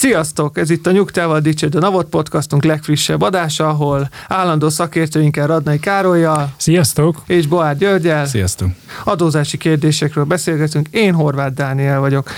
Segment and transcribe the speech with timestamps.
[0.00, 0.58] Sziasztok!
[0.58, 6.52] Ez itt a Nyugtával Dicsőd a Navot podcastunk legfrissebb adása, ahol állandó szakértőinkkel Radnai Károlyjal
[6.56, 7.22] Sziasztok!
[7.26, 8.68] és Boár Györgyel Sziasztok!
[9.04, 10.88] adózási kérdésekről beszélgetünk.
[10.90, 12.30] Én Horváth Dániel vagyok.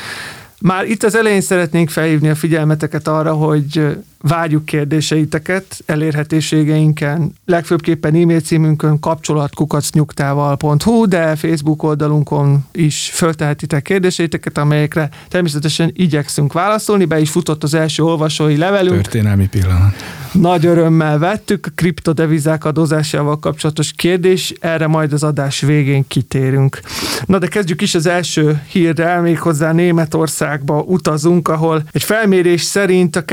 [0.60, 8.40] Már itt az elején szeretnénk felhívni a figyelmeteket arra, hogy várjuk kérdéseiteket elérhetőségeinken, legfőbbképpen e-mail
[8.40, 17.04] címünkön kapcsolatkukacnyugtával.hu, de Facebook oldalunkon is föltehetitek kérdéseiteket, amelyekre természetesen igyekszünk válaszolni.
[17.04, 19.02] Be is futott az első olvasói levelünk.
[19.02, 19.94] Történelmi pillanat.
[20.32, 26.80] Nagy örömmel vettük a kriptodevizák adózásával kapcsolatos kérdés, erre majd az adás végén kitérünk.
[27.26, 33.24] Na de kezdjük is az első hírrel, méghozzá Németországba utazunk, ahol egy felmérés szerint a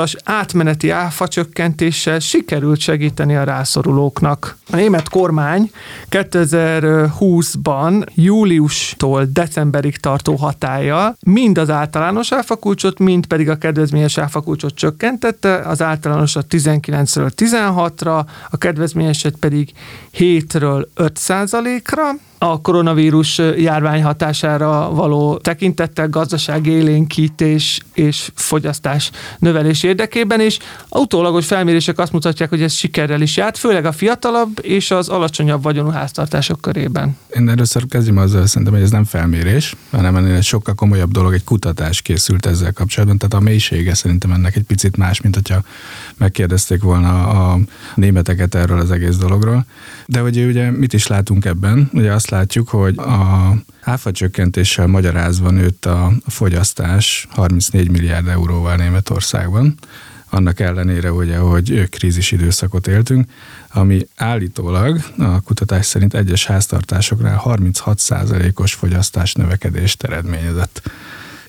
[0.00, 4.56] 2020-as átmeneti áfa csökkentéssel sikerült segíteni a rászorulóknak.
[4.70, 5.70] A német kormány
[6.10, 15.54] 2020-ban júliustól decemberig tartó hatája mind az általános áfakulcsot, mind pedig a kedvezményes áfakulcsot csökkentette,
[15.54, 19.72] az általánosat 19-ről 16-ra, a kedvezményeset pedig
[20.18, 21.20] 7-ről 5
[21.84, 22.10] ra
[22.42, 31.98] a koronavírus járvány hatására való tekintettel gazdaság élénkítés és fogyasztás növelés érdekében, és autólagos felmérések
[31.98, 36.60] azt mutatják, hogy ez sikerrel is járt, főleg a fiatalabb és az alacsonyabb vagyonú háztartások
[36.60, 37.16] körében.
[37.36, 41.32] Én először kezdjem azzal, szerintem, hogy ez nem felmérés, hanem ennél egy sokkal komolyabb dolog,
[41.32, 45.62] egy kutatás készült ezzel kapcsolatban, tehát a mélysége szerintem ennek egy picit más, mint hogyha
[46.16, 47.58] megkérdezték volna a
[47.94, 49.64] németeket erről az egész dologról.
[50.06, 51.90] De hogy ugye mit is látunk ebben?
[51.92, 59.74] Ugye azt látjuk, hogy a áfa csökkentéssel magyarázva nőtt a fogyasztás 34 milliárd euróval Németországban,
[60.30, 63.30] annak ellenére, ugye, hogy krízis időszakot éltünk,
[63.68, 70.82] ami állítólag a kutatás szerint egyes háztartásoknál 36%-os fogyasztás növekedést eredményezett.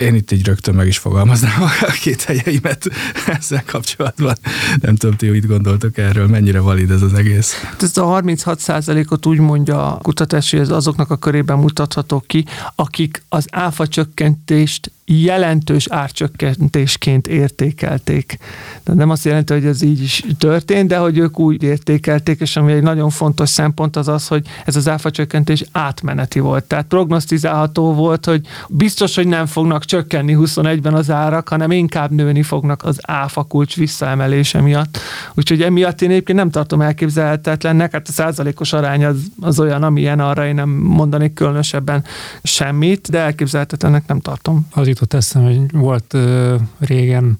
[0.01, 2.87] Én itt így rögtön meg is fogalmaznám a két helyeimet
[3.37, 4.35] ezzel kapcsolatban.
[4.81, 7.53] Nem tudom, ti mit gondoltok erről, mennyire valid ez az egész.
[7.53, 12.45] Hát Ez a 36%-ot úgy mondja a kutatás, hogy ez azoknak a körében mutatható ki,
[12.75, 18.37] akik az áfa csökkentést jelentős árcsökkentésként értékelték.
[18.83, 22.55] De nem azt jelenti, hogy ez így is történt, de hogy ők úgy értékelték, és
[22.55, 26.63] ami egy nagyon fontos szempont az az, hogy ez az áfacsökkentés átmeneti volt.
[26.63, 32.43] Tehát prognosztizálható volt, hogy biztos, hogy nem fognak csökkenni 21-ben az árak, hanem inkább nőni
[32.43, 34.97] fognak az áfa kulcs visszaemelése miatt.
[35.33, 40.19] Úgyhogy emiatt én egyébként nem tartom elképzelhetetlennek, hát a százalékos arány az, az olyan, amilyen
[40.19, 42.03] arra én nem mondanék különösebben
[42.43, 44.67] semmit, de elképzelhetetlennek nem tartom.
[44.71, 47.37] Az jutott eszem, hogy volt uh, régen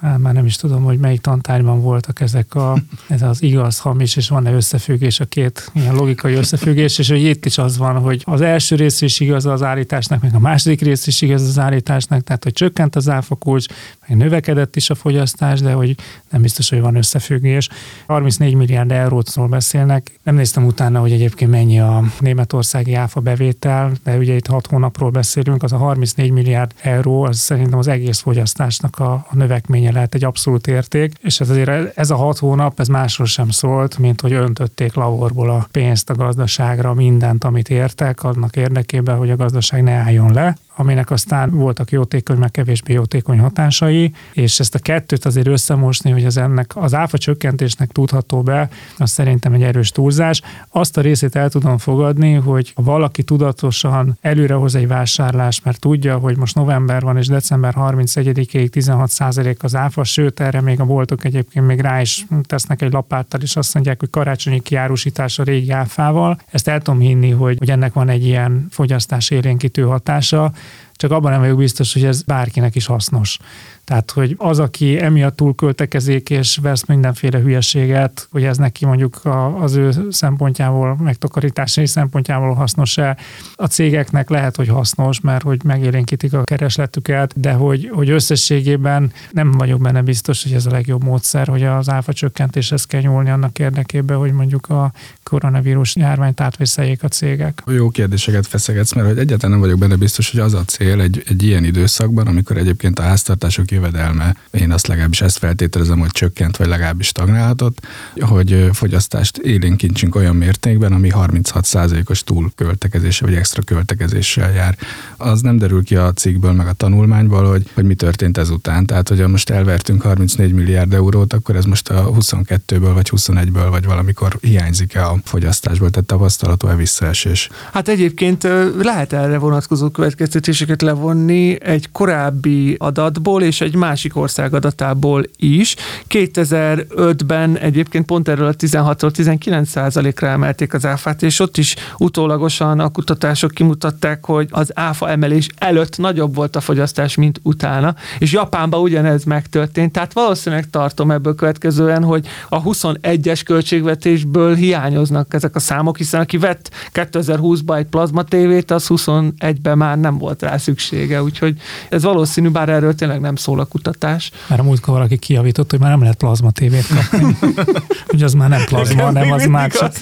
[0.00, 4.28] már nem is tudom, hogy melyik tantárgyban voltak ezek a, ez az igaz, hamis, és
[4.28, 8.40] van-e összefüggés a két ilyen logikai összefüggés, és hogy itt is az van, hogy az
[8.40, 12.42] első rész is igaz az állításnak, meg a második rész is igaz az állításnak, tehát
[12.42, 13.66] hogy csökkent az áfakulcs,
[13.97, 15.94] meg növekedett is a fogyasztás, de hogy
[16.30, 17.68] nem biztos, hogy van összefüggés.
[18.06, 20.18] 34 milliárd eurótról beszélnek.
[20.22, 25.10] Nem néztem utána, hogy egyébként mennyi a németországi áfa bevétel, de ugye itt 6 hónapról
[25.10, 30.14] beszélünk, az a 34 milliárd euró, az szerintem az egész fogyasztásnak a, a növekménye lehet
[30.14, 34.20] egy abszolút érték, és ez azért ez a hat hónap, ez másról sem szólt, mint
[34.20, 39.82] hogy öntötték laborból a pénzt a gazdaságra, mindent, amit értek, annak érdekében, hogy a gazdaság
[39.82, 45.24] ne álljon le aminek aztán voltak jótékony, meg kevésbé jótékony hatásai, és ezt a kettőt
[45.24, 48.68] azért összemosni, hogy az ennek az áfa csökkentésnek tudható be,
[48.98, 50.42] az szerintem egy erős túlzás.
[50.68, 56.18] Azt a részét el tudom fogadni, hogy ha valaki tudatosan előrehoz egy vásárlást, mert tudja,
[56.18, 61.24] hogy most november van, és december 31-ig 16% az áfa, sőt erre még a boltok
[61.24, 65.70] egyébként még rá is tesznek egy lapáttal, és azt mondják, hogy karácsonyi kiárusítás a régi
[65.70, 66.40] áfával.
[66.50, 70.52] Ezt el tudom hinni, hogy, hogy ennek van egy ilyen fogyasztás élénkítő hatása,
[70.98, 73.38] csak abban nem vagyok biztos, hogy ez bárkinek is hasznos.
[73.88, 79.62] Tehát, hogy az, aki emiatt túlköltekezik és vesz mindenféle hülyeséget, hogy ez neki mondjuk a,
[79.62, 83.16] az ő szempontjából, megtakarítási szempontjából hasznos-e,
[83.54, 89.50] a cégeknek lehet, hogy hasznos, mert hogy megélénkítik a keresletüket, de hogy, hogy összességében nem
[89.50, 93.58] vagyok benne biztos, hogy ez a legjobb módszer, hogy az áfa csökkentéshez kell nyúlni annak
[93.58, 94.92] érdekében, hogy mondjuk a
[95.22, 97.62] koronavírus járványt átvészeljék a cégek.
[97.66, 101.00] Jó kérdéseket feszegetsz, mert hogy egyáltalán nem vagyok benne biztos, hogy az a cél, él
[101.00, 106.10] egy, egy ilyen időszakban, amikor egyébként a háztartások jövedelme, én azt legalábbis ezt feltételezem, hogy
[106.10, 107.86] csökkent, vagy legalábbis stagnálhatott,
[108.20, 114.76] hogy fogyasztást élénkintsünk olyan mértékben, ami 36%-os túlköltekezése vagy extra költekezéssel jár.
[115.16, 118.86] Az nem derül ki a cikkből, meg a tanulmányból, hogy, hogy mi történt ezután.
[118.86, 123.84] Tehát, hogyha most elvertünk 34 milliárd eurót, akkor ez most a 22-ből vagy 21-ből vagy
[123.84, 127.48] valamikor hiányzik-e a fogyasztásból, tehát tapasztalatú-e visszaesés?
[127.72, 128.42] Hát egyébként
[128.82, 135.74] lehet erre vonatkozó következtetéseket levonni egy korábbi adatból és egy másik ország adatából is.
[136.08, 142.80] 2005-ben egyébként pont erről a 16 19 százalékra emelték az áfát, és ott is utólagosan
[142.80, 148.32] a kutatások kimutatták, hogy az áfa emelés előtt nagyobb volt a fogyasztás, mint utána, és
[148.32, 155.58] Japánban ugyanez megtörtént, tehát valószínűleg tartom ebből következően, hogy a 21-es költségvetésből hiányoznak ezek a
[155.58, 161.22] számok, hiszen aki vett 2020-ban egy plazma tévét, az 21-ben már nem volt rá szüksége,
[161.22, 161.56] úgyhogy
[161.88, 164.30] ez valószínű, bár erről tényleg nem szól a kutatás.
[164.48, 167.36] Mert a múltkor valaki kiavított, hogy már nem lehet plazma tévét kapni.
[168.06, 169.92] hogy az már nem plazma, hanem az már csak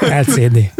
[0.00, 0.72] LCD,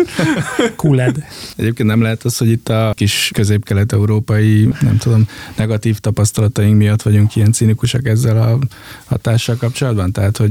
[0.76, 1.25] QLED.
[1.56, 7.37] Egyébként nem lehet az, hogy itt a kis közép-kelet-európai, nem tudom, negatív tapasztalataink miatt vagyunk
[7.37, 8.59] ilyen cinikusak ezzel a
[9.05, 10.12] hatással kapcsolatban?
[10.12, 10.50] Tehát, hogy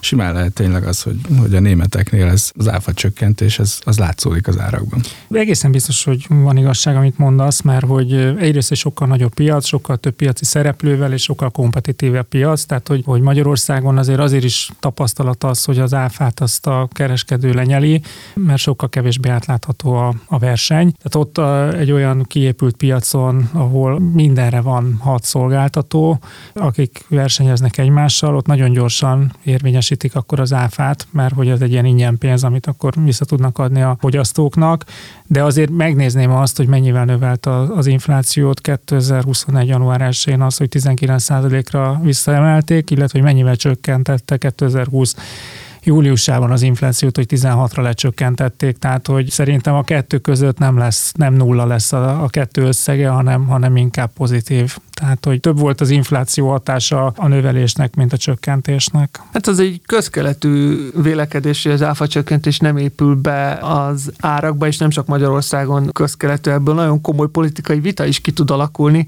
[0.00, 4.48] simán lehet tényleg az, hogy, hogy a németeknél ez az áfa csökkentés, ez, az látszódik
[4.48, 5.00] az árakban.
[5.30, 9.96] Egészen biztos, hogy van igazság, amit mondasz, mert hogy egyrészt egy sokkal nagyobb piac, sokkal
[9.96, 15.44] több piaci szereplővel és sokkal kompetitívebb piac, tehát hogy, hogy Magyarországon azért azért is tapasztalat
[15.44, 18.02] az, hogy az áfát azt a kereskedő lenyeli,
[18.34, 20.94] mert sokkal kevésbé átlátható a, a verseny.
[21.02, 26.18] Tehát ott a, egy olyan kiépült piacon, ahol mindenre van hat szolgáltató,
[26.52, 31.84] akik versenyeznek egymással, ott nagyon gyorsan érvényesítik akkor az áfát, mert hogy ez egy ilyen
[31.84, 34.84] ingyen pénz, amit akkor vissza tudnak adni a fogyasztóknak,
[35.26, 39.68] de azért megnézném azt, hogy mennyivel növelt az inflációt 2021.
[39.68, 45.14] január 1-én az, hogy 19%-ra visszaemelték, illetve hogy mennyivel csökkentette 2020
[45.84, 51.34] júliusában az inflációt, hogy 16-ra lecsökkentették, tehát hogy szerintem a kettő között nem lesz, nem
[51.34, 54.76] nulla lesz a, a kettő összege, hanem, hanem inkább pozitív.
[54.94, 59.20] Tehát, hogy több volt az infláció hatása a növelésnek, mint a csökkentésnek.
[59.32, 64.78] Hát az egy közkeletű vélekedés, hogy az áfa csökkentés nem épül be az árakba, és
[64.78, 69.06] nem csak Magyarországon közkeletű, ebből nagyon komoly politikai vita is ki tud alakulni.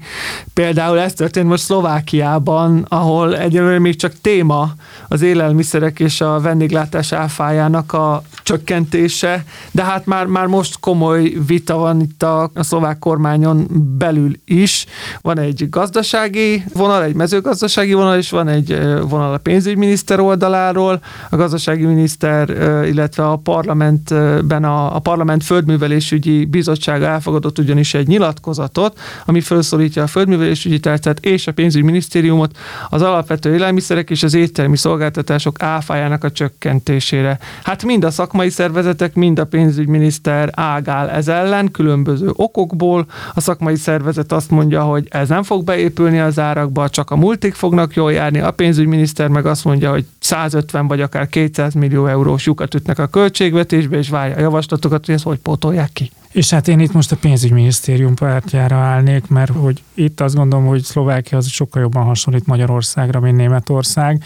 [0.53, 4.73] Például ez történt most Szlovákiában, ahol egyelőre még csak téma
[5.07, 11.77] az élelmiszerek és a vendéglátás áfájának a csökkentése, de hát már, már most komoly vita
[11.77, 13.67] van itt a, a szlovák kormányon
[13.97, 14.85] belül is.
[15.21, 20.99] Van egy gazdasági vonal, egy mezőgazdasági vonal, és van egy vonal a pénzügyminiszter oldaláról.
[21.29, 22.49] A gazdasági miniszter,
[22.87, 30.07] illetve a parlamentben a, a parlament földművelésügyi bizottsága elfogadott ugyanis egy nyilatkozatot, ami felszólítja a
[30.07, 32.57] földművelésügyi tárcát és a pénzügyminisztériumot
[32.89, 37.39] az alapvető élelmiszerek és az éttermi szolgáltatások áfájának a csökkentésére.
[37.63, 43.05] Hát mind a szakmai szervezetek, mind a pénzügyminiszter ágál ez ellen, különböző okokból.
[43.33, 47.53] A szakmai szervezet azt mondja, hogy ez nem fog beépülni az árakba, csak a multik
[47.53, 52.45] fognak jól járni, a pénzügyminiszter meg azt mondja, hogy 150 vagy akár 200 millió eurós
[52.45, 56.11] lyukat ütnek a költségvetésbe, és várja a javaslatokat, hogy ezt hogy pótolják ki.
[56.31, 60.81] És hát én itt most a pénzügyminisztérium pártjára állnék, mert hogy itt azt gondolom, hogy
[60.81, 64.23] Szlovákia az sokkal jobban hasonlít Magyarországra, mint Németország,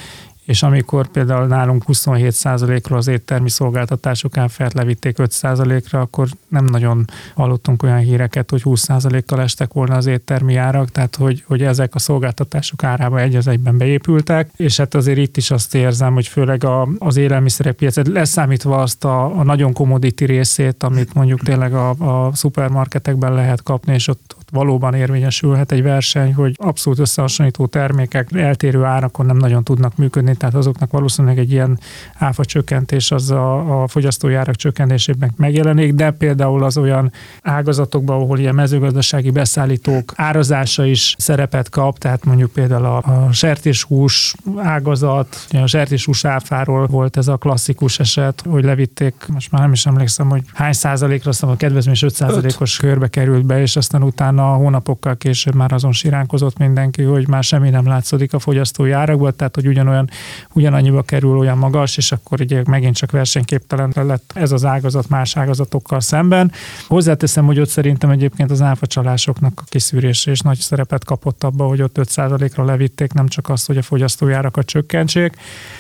[0.52, 7.84] és amikor például nálunk 27%-ról az éttermi szolgáltatások áfát levitték 5%-ra, akkor nem nagyon hallottunk
[7.84, 12.84] olyan híreket, hogy 20%-kal estek volna az éttermi árak, tehát hogy, hogy ezek a szolgáltatások
[12.84, 16.88] árába egy az egyben beépültek, és hát azért itt is azt érzem, hogy főleg a,
[16.98, 22.32] az élelmiszerek piacet, leszámítva azt a, a nagyon commodity részét, amit mondjuk tényleg a, a
[22.36, 29.26] szupermarketekben lehet kapni, és ott, valóban érvényesülhet egy verseny, hogy abszolút összehasonlító termékek eltérő árakon
[29.26, 31.80] nem nagyon tudnak működni, tehát azoknak valószínűleg egy ilyen
[32.18, 38.40] áfa csökkentés az a, a fogyasztói árak csökkentésében megjelenik, de például az olyan ágazatokban, ahol
[38.40, 45.68] ilyen mezőgazdasági beszállítók árazása is szerepet kap, tehát mondjuk például a, a sertéshús ágazat, a
[45.68, 50.42] sertéshús áfáról volt ez a klasszikus eset, hogy levitték, most már nem is emlékszem, hogy
[50.54, 55.18] hány százalékra, aztán a kedvezményes 5 százalékos körbe került be, és aztán utána utána hónapokkal
[55.18, 59.68] később már azon siránkozott mindenki, hogy már semmi nem látszódik a fogyasztói árakból, tehát hogy
[59.68, 60.10] ugyanolyan,
[60.54, 65.38] ugyanannyiba kerül olyan magas, és akkor ugye megint csak versenyképtelen lett ez az ágazat más
[65.38, 66.52] ágazatokkal szemben.
[66.88, 71.82] Hozzáteszem, hogy ott szerintem egyébként az áfacsalásoknak a kiszűrése és nagy szerepet kapott abba, hogy
[71.82, 75.36] ott 5%-ra levitték, nem csak azt, hogy a fogyasztói árakat csökkentsék,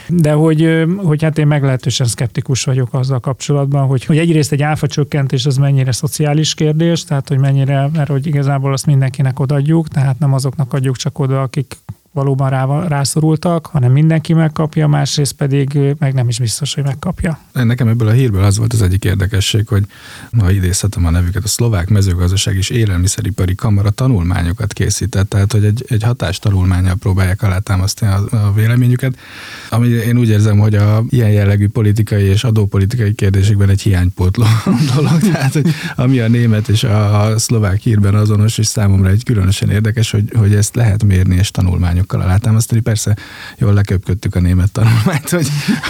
[0.07, 4.87] de hogy, hogy hát én meglehetősen szkeptikus vagyok azzal kapcsolatban, hogy, hogy egyrészt egy áfa
[4.87, 9.87] csökkentés az mennyire szociális kérdés, tehát hogy mennyire, mert hogy igazán igazából azt mindenkinek odaadjuk,
[9.87, 11.77] tehát nem azoknak adjuk csak oda, akik
[12.11, 17.39] valóban rá, rászorultak, hanem mindenki megkapja, másrészt pedig meg nem is biztos, hogy megkapja.
[17.53, 19.83] Nekem ebből a hírből az volt az egyik érdekesség, hogy
[20.39, 25.85] ha idézhetem a nevüket, a szlovák mezőgazdaság és élelmiszeripari kamara tanulmányokat készített, tehát hogy egy,
[25.87, 29.17] egy hatástanulmányjal próbálják alátámasztani a, a véleményüket,
[29.69, 34.45] ami én úgy érzem, hogy a ilyen jellegű politikai és adópolitikai kérdésekben egy hiánypótló
[34.95, 39.23] dolog, tehát hogy ami a német és a, a szlovák hírben azonos, és számomra egy
[39.23, 42.81] különösen érdekes, hogy, hogy ezt lehet mérni és tanulmányozni tanulmányokkal alátámasztani.
[42.81, 43.15] Persze
[43.57, 45.47] jól leköpködtük a német tanulmányt, hogy,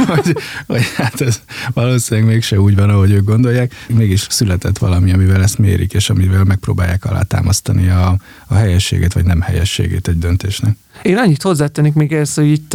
[0.07, 0.35] hogy,
[0.67, 1.41] hogy hát ez
[1.73, 3.73] valószínűleg mégse úgy van, ahogy ők gondolják.
[3.87, 9.41] Mégis született valami, amivel ezt mérik, és amivel megpróbálják alátámasztani a, a helyességét vagy nem
[9.41, 10.75] helyességét egy döntésnek.
[11.01, 12.73] Én annyit hozzátennék még ezt, hogy itt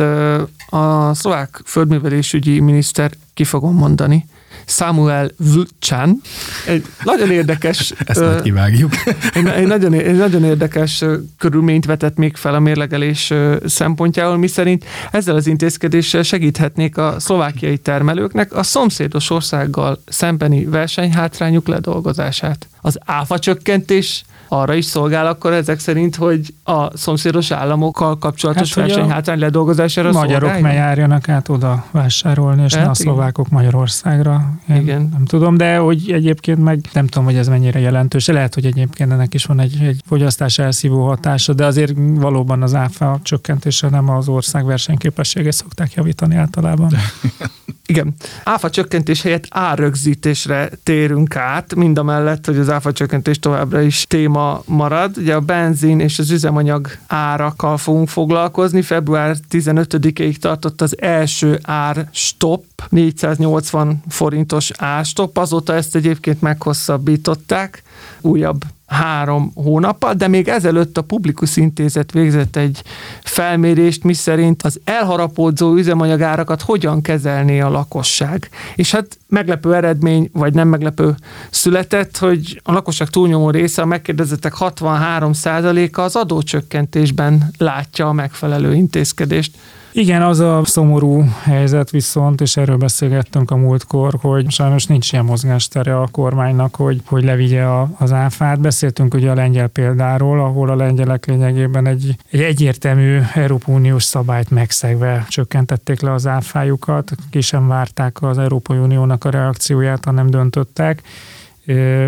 [0.69, 4.27] a szlovák földművelésügyi miniszter ki fogom mondani,
[4.67, 6.21] Samuel Vlchan.
[6.67, 7.93] Egy nagyon érdekes...
[8.07, 8.93] Ezt majd kivágjuk.
[9.35, 11.05] Egy, egy, nagyon, egy nagyon érdekes
[11.39, 13.33] körülményt vetett még fel a mérlegelés
[13.65, 22.69] szempontjából, miszerint ezzel az intézkedéssel segíthetnék a szlovákiai termelőknek a szomszédos országgal szembeni versenyhátrányuk ledolgozását.
[22.81, 28.87] Az áfa csökkentés arra is szolgál akkor ezek szerint, hogy a szomszédos államokkal kapcsolatos hát,
[28.87, 33.59] versenyhátrány ledolgozására Magyarok ne járjanak át oda vásárolni, és hát, ne a szlovákok igen.
[33.59, 34.51] Magyarországra.
[34.69, 35.09] Én igen.
[35.13, 38.27] Nem tudom, de hogy egyébként meg nem tudom, hogy ez mennyire jelentős.
[38.27, 42.75] Lehet, hogy egyébként ennek is van egy, egy fogyasztás elszívó hatása, de azért valóban az
[42.75, 46.91] áfa csökkentése nem az ország versenyképessége szokták javítani általában.
[47.87, 48.15] Igen.
[48.45, 54.05] Áfa csökkentés helyett árrögzítésre térünk át, mind a mellett, hogy az áfa csökkentés továbbra is
[54.09, 55.17] téma marad.
[55.17, 58.83] Ugye a benzin és az üzemanyag árakkal fogunk foglalkozni.
[58.83, 65.39] Február 15-ig tartott az első ár stop, 480 forintos árstop.
[65.39, 67.83] Azóta ezt egyébként meghosszabbították
[68.21, 72.83] újabb három hónappal, de még ezelőtt a Publikus Intézet végzett egy
[73.23, 78.49] felmérést, miszerint az elharapódzó üzemanyagárakat hogyan kezelné a lakosság.
[78.75, 81.15] És hát meglepő eredmény, vagy nem meglepő
[81.51, 89.57] született, hogy a lakosság túlnyomó része, a megkérdezettek 63%-a az adócsökkentésben látja a megfelelő intézkedést.
[89.99, 95.25] Igen, az a szomorú helyzet viszont, és erről beszélgettünk a múltkor, hogy sajnos nincs ilyen
[95.25, 98.61] mozgástere a kormánynak, hogy, hogy levigye a, az áfát.
[98.61, 104.51] Beszéltünk ugye a lengyel példáról, ahol a lengyelek lényegében egy, egy egyértelmű Európai Uniós szabályt
[104.51, 111.03] megszegve csökkentették le az áfájukat, ki sem várták az Európai Uniónak a reakcióját, hanem döntöttek.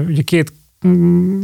[0.06, 0.52] Ugye két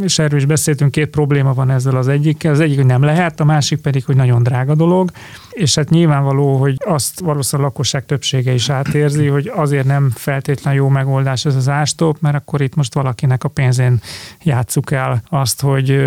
[0.03, 2.53] és erről is beszéltünk, két probléma van ezzel az egyikkel.
[2.53, 5.11] Az egyik, hogy nem lehet, a másik pedig, hogy nagyon drága dolog,
[5.50, 10.75] és hát nyilvánvaló, hogy azt valószínűleg a lakosság többsége is átérzi, hogy azért nem feltétlen
[10.75, 14.00] jó megoldás ez az ástop, mert akkor itt most valakinek a pénzén
[14.43, 16.00] játsszuk el azt, hogy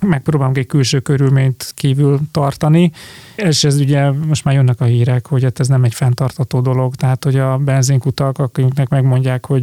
[0.00, 2.92] megpróbálunk egy külső körülményt kívül tartani,
[3.36, 6.94] és ez ugye most már jönnek a hírek, hogy hát ez nem egy fenntartató dolog,
[6.94, 9.62] tehát hogy a benzinkutak, akiknek megmondják, hogy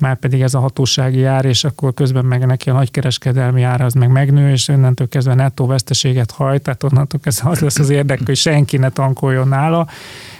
[0.00, 3.94] már pedig ez a hatósági ár, és akkor közben meg neki a nagykereskedelmi ár az
[3.94, 8.20] meg megnő, és innentől kezdve nettó veszteséget hajt, tehát onnantól kezdve az lesz az érdek,
[8.26, 9.86] hogy senki ne tankoljon nála.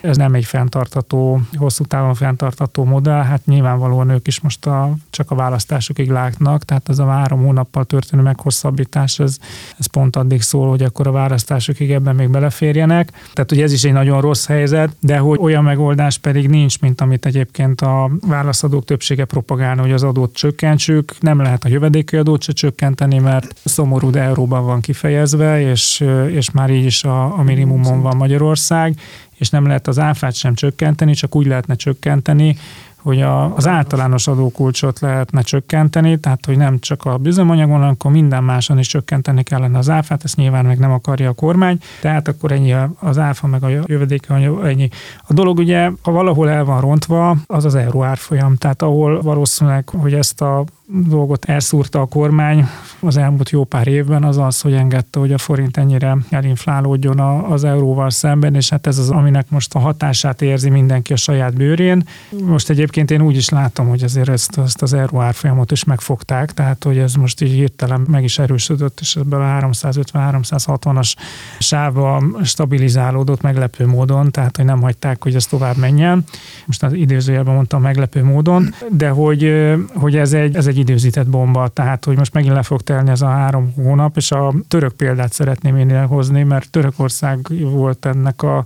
[0.00, 5.30] Ez nem egy fenntartató, hosszú távon fenntartató modell, hát nyilvánvalóan ők is most a, csak
[5.30, 9.38] a választásokig látnak, tehát az a három hónappal történő meghosszabbítás, ez,
[9.78, 13.12] ez pont addig szól, hogy akkor a választásokig ebben még beleférjenek.
[13.32, 17.00] Tehát ugye ez is egy nagyon rossz helyzet, de hogy olyan megoldás pedig nincs, mint
[17.00, 21.12] amit egyébként a válaszadók többsége propagálna, hogy az adót csökkentsük.
[21.20, 26.50] Nem lehet a jövedéki adót se csökkenteni, mert szomorú, de euróban van kifejezve, és, és
[26.50, 28.94] már így is a, a minimumon van Magyarország,
[29.36, 32.56] és nem lehet az áfát sem csökkenteni, csak úgy lehetne csökkenteni,
[33.08, 38.10] hogy a, az általános adókulcsot lehetne csökkenteni, tehát hogy nem csak a üzemanyagon, hanem akkor
[38.10, 42.28] minden máson is csökkenteni kellene az áfát, ezt nyilván meg nem akarja a kormány, tehát
[42.28, 44.26] akkor ennyi az áfa, meg a jövedék,
[44.64, 44.88] ennyi.
[45.26, 49.88] A dolog ugye, ha valahol el van rontva, az az euró árfolyam, tehát ahol valószínűleg,
[49.88, 52.66] hogy ezt a dolgot elszúrta a kormány
[53.00, 57.64] az elmúlt jó pár évben, az az, hogy engedte, hogy a forint ennyire elinflálódjon az
[57.64, 62.08] euróval szemben, és hát ez az, aminek most a hatását érzi mindenki a saját bőrén.
[62.44, 66.52] Most egyébként én úgy is látom, hogy azért ezt, ezt az euró árfolyamot is megfogták,
[66.52, 71.14] tehát hogy ez most így hirtelen meg is erősödött, és ebből a 350-360-as
[71.58, 76.24] sávba stabilizálódott meglepő módon, tehát hogy nem hagyták, hogy ez tovább menjen.
[76.66, 79.52] Most az idézőjelben mondtam meglepő módon, de hogy,
[79.94, 83.10] hogy ez egy, ez egy egy időzített bomba, tehát hogy most megint le fog telni
[83.10, 88.42] ez a három hónap, és a török példát szeretném én elhozni, mert Törökország volt ennek
[88.42, 88.64] a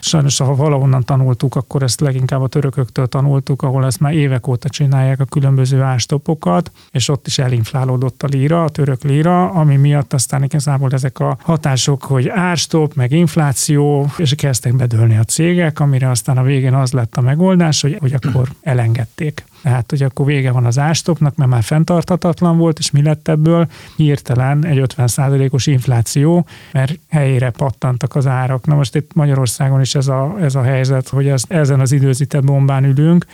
[0.00, 4.68] sajnos ha valahonnan tanultuk, akkor ezt leginkább a törököktől tanultuk, ahol ezt már évek óta
[4.68, 10.12] csinálják a különböző ástopokat, és ott is elinflálódott a líra, a török líra, ami miatt
[10.12, 16.10] aztán igazából ezek a hatások, hogy árstop, meg infláció, és kezdtek bedőlni a cégek, amire
[16.10, 19.44] aztán a végén az lett a megoldás, hogy, hogy akkor elengedték.
[19.64, 23.66] Tehát, hogy akkor vége van az ástopnak, mert már fenntartatatlan volt, és mi lett ebből?
[23.96, 28.66] Hirtelen egy 50%-os infláció, mert helyére pattantak az árak.
[28.66, 32.44] Na most itt Magyarországon is ez a, ez a helyzet, hogy ez, ezen az időzített
[32.44, 33.26] bombán ülünk,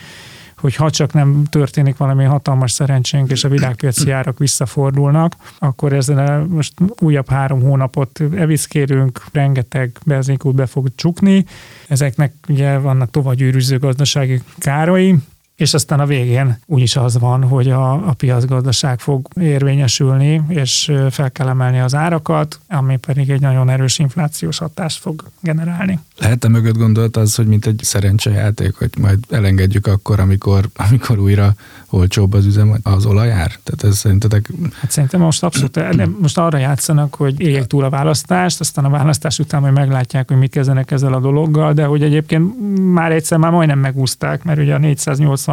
[0.56, 6.44] hogy ha csak nem történik valami hatalmas szerencsénk, és a világpiaci árak visszafordulnak, akkor ezzel
[6.44, 11.44] most újabb három hónapot eviszkérünk, rengeteg benzinkút be fog csukni,
[11.88, 15.16] ezeknek ugye vannak tovagyűrűző gazdasági kárai,
[15.60, 21.30] és aztán a végén úgyis az van, hogy a, a piacgazdaság fog érvényesülni, és fel
[21.30, 25.98] kell emelni az árakat, ami pedig egy nagyon erős inflációs hatást fog generálni.
[26.18, 31.54] Lehet-e mögött gondolt az, hogy mint egy szerencsejáték, hogy majd elengedjük akkor, amikor, amikor újra
[31.90, 33.52] olcsóbb az üzem, az olajár?
[33.62, 34.50] Tehát ez szerintetek...
[34.80, 38.90] Hát szerintem most abszolút, de most arra játszanak, hogy éljék túl a választást, aztán a
[38.90, 42.54] választás után majd meglátják, hogy mit kezdenek ezzel a dologgal, de hogy egyébként
[42.92, 45.49] már egyszer már majdnem megúzták, mert ugye a 480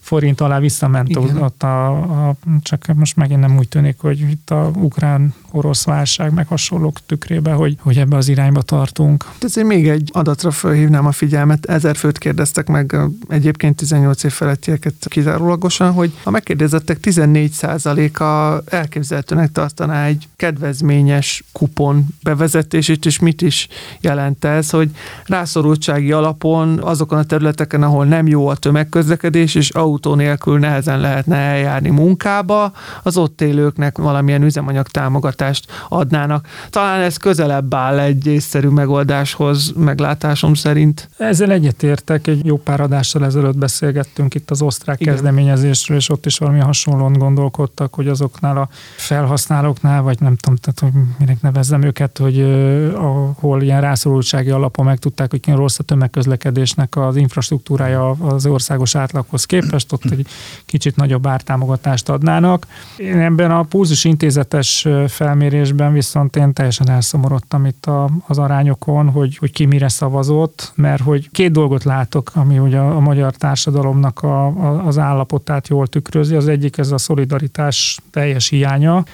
[0.00, 1.42] forint alá visszament Igen.
[1.42, 1.88] ott a,
[2.28, 7.52] a, csak most megint nem úgy tűnik, hogy itt a ukrán-orosz válság meg hasonlók tükrébe,
[7.52, 9.24] hogy, hogy ebbe az irányba tartunk.
[9.40, 11.66] Ezért még egy adatra felhívnám a figyelmet.
[11.66, 12.96] Ezer főt kérdeztek meg
[13.28, 22.06] egyébként 18 év felettieket kizárólagosan, hogy a megkérdezettek 14% a elképzelhetőnek tartaná egy kedvezményes kupon
[22.22, 23.68] bevezetését, és mit is
[24.00, 24.90] jelent ez, hogy
[25.26, 31.36] rászorultsági alapon azokon a területeken, ahol nem jó a tömegközlekedés, és autó nélkül nehezen lehetne
[31.36, 32.72] eljárni munkába,
[33.02, 36.46] az ott élőknek valamilyen üzemanyag támogatást adnának.
[36.70, 41.08] Talán ez közelebb áll egy észszerű megoldáshoz, meglátásom szerint.
[41.16, 45.12] Ezzel egyetértek, egy jó pár adással ezelőtt beszélgettünk itt az osztrák Igen.
[45.14, 50.80] kezdeményezésről, és ott is valami hasonlóan gondolkodtak, hogy azoknál a felhasználóknál, vagy nem tudom, tehát,
[50.80, 52.40] hogy minek nevezzem őket, hogy
[52.94, 59.92] ahol ilyen rászorultsági alapon megtudták, hogy rossz a tömegközlekedésnek az infrastruktúrája az országos átlaghoz képest,
[59.92, 60.26] ott egy
[60.66, 62.66] kicsit nagyobb ártámogatást adnának.
[62.96, 69.36] Én ebben a púzus intézetes felmérésben viszont én teljesen elszomorodtam itt a, az arányokon, hogy,
[69.36, 74.22] hogy ki mire szavazott, mert hogy két dolgot látok, ami ugye a, a magyar társadalomnak
[74.22, 76.34] a, a, az állapotát jól tükrözi.
[76.34, 79.04] Az egyik ez a szolidaritás teljes hiánya,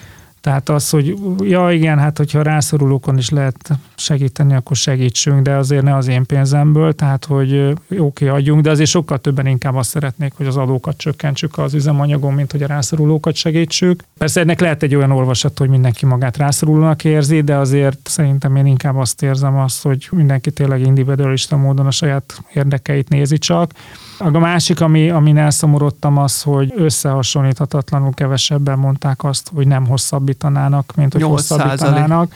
[0.46, 5.82] tehát az, hogy ja igen, hát hogyha rászorulókon is lehet segíteni, akkor segítsünk, de azért
[5.82, 9.90] ne az én pénzemből, tehát hogy oké, okay, adjunk, de azért sokkal többen inkább azt
[9.90, 14.02] szeretnék, hogy az adókat csökkentsük az üzemanyagon, mint hogy a rászorulókat segítsük.
[14.18, 18.66] Persze ennek lehet egy olyan olvasat, hogy mindenki magát rászorulónak érzi, de azért szerintem én
[18.66, 23.72] inkább azt érzem azt, hogy mindenki tényleg individualista módon a saját érdekeit nézi csak.
[24.18, 31.12] A másik, ami, amin elszomorodtam az, hogy összehasonlíthatatlanul kevesebben mondták azt, hogy nem hosszabbítanának, mint
[31.12, 32.32] hogy hosszabbítanának.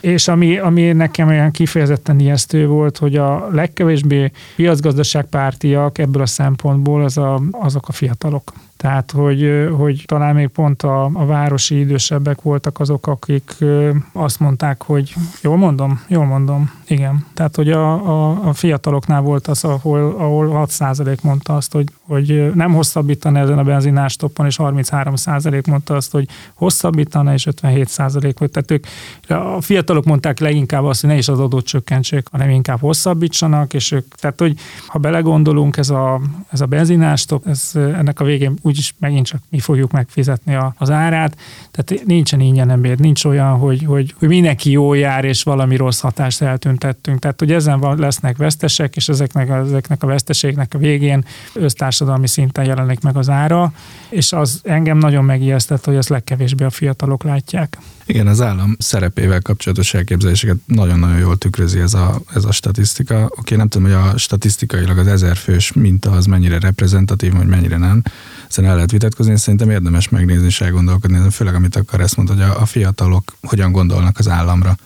[0.00, 7.04] És ami, ami nekem olyan kifejezetten ijesztő volt, hogy a legkevésbé piacgazdaságpártiak ebből a szempontból
[7.04, 8.52] az a, azok a fiatalok.
[8.80, 13.56] Tehát, hogy, hogy talán még pont a, a városi idősebbek voltak azok, akik
[14.12, 17.26] azt mondták, hogy jól mondom, jól mondom, igen.
[17.34, 22.50] Tehát, hogy a, a, a fiataloknál volt az, ahol, ahol 6% mondta azt, hogy, hogy
[22.54, 28.52] nem hosszabbítana ezen a benzinástoppon, és 33% mondta azt, hogy hosszabbítana, és 57% volt.
[28.52, 28.86] Tehát ők,
[29.56, 33.92] a fiatalok mondták leginkább azt, hogy ne is az adót csökkentsék, hanem inkább hosszabbítsanak, és
[33.92, 38.94] ők, tehát, hogy ha belegondolunk, ez a, ez a benzinástop, ez ennek a végén úgyis
[38.98, 41.36] megint csak mi fogjuk megfizetni a, az árát.
[41.70, 46.00] Tehát nincsen ingyen ember, nincs olyan, hogy, hogy, hogy mindenki jó jár, és valami rossz
[46.00, 47.18] hatást eltüntettünk.
[47.18, 52.64] Tehát, hogy ezen van, lesznek vesztesek, és ezeknek, ezeknek a veszteségnek a végén össztársadalmi szinten
[52.64, 53.72] jelenik meg az ára,
[54.08, 57.78] és az engem nagyon megijesztett, hogy ezt legkevésbé a fiatalok látják.
[58.10, 63.30] Igen, az állam szerepével kapcsolatos elképzeléseket nagyon-nagyon jól tükrözi ez a, ez a statisztika.
[63.38, 68.02] Oké, nem tudom, hogy a statisztikailag az ezerfős minta az mennyire reprezentatív, vagy mennyire nem.
[68.48, 72.42] Ezen el lehet vitatkozni, szerintem érdemes megnézni és elgondolkodni, főleg amit akar ezt mondta, hogy
[72.42, 74.76] a, a fiatalok hogyan gondolnak az államra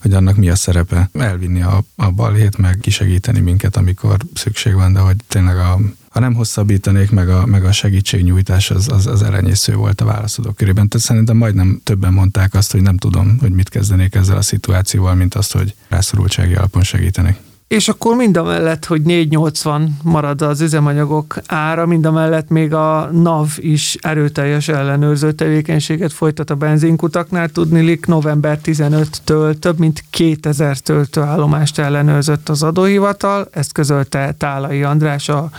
[0.00, 1.10] hogy annak mi a szerepe.
[1.12, 5.78] Elvinni a, a balhét, meg kisegíteni minket, amikor szükség van, de hogy tényleg a,
[6.10, 10.56] ha nem hosszabbítanék, meg a, meg a segítségnyújtás az, az, az elenyésző volt a válaszadók
[10.56, 10.88] körében.
[10.88, 15.14] Tehát szerintem majdnem többen mondták azt, hogy nem tudom, hogy mit kezdenék ezzel a szituációval,
[15.14, 17.38] mint azt, hogy rászorultsági alapon segítenek.
[17.70, 22.74] És akkor mind a mellett, hogy 480 marad az üzemanyagok ára, mind a mellett még
[22.74, 27.48] a NAV is erőteljes ellenőrző tevékenységet folytat a benzinkutaknál.
[27.48, 35.50] Tudnilik november 15-től több mint 2000 töltőállomást ellenőrzött az adóhivatal, ezt közölte Tálai András a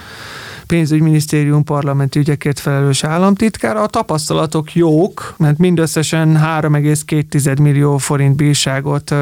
[0.71, 3.81] pénzügyminisztérium parlamenti ügyekért felelős államtitkára.
[3.81, 9.15] A tapasztalatok jók, mert mindösszesen 3,2 millió forint bírságot